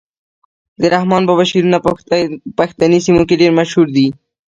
د 0.81 0.83
رحمان 0.93 1.23
بابا 1.29 1.43
شعرونه 1.51 1.77
په 1.85 1.89
پښتني 2.57 2.99
سیمو 3.05 3.23
کي 3.29 3.35
ډیر 3.41 3.51
مشهور 3.59 3.87
دي. 3.95 4.07